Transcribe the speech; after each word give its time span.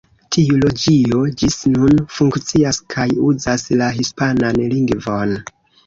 Tiu 0.35 0.55
loĝio 0.61 1.19
ĝis 1.41 1.59
nun 1.75 2.01
funkcias 2.17 2.83
kaj 2.97 3.09
uzas 3.31 3.71
la 3.79 3.95
hispanan 4.01 4.63
lingvon. 4.77 5.43